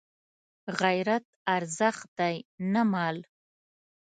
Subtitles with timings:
[0.81, 1.25] غیرت
[1.55, 2.35] ارزښت دی
[2.73, 3.17] نه مال